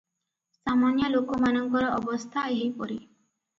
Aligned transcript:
ସାମାନ୍ୟ 0.69 1.09
ଲୋକମାନଙ୍କର 1.17 1.93
ଅବସ୍ଥା 2.01 2.49
ଏହିପରି। 2.57 3.01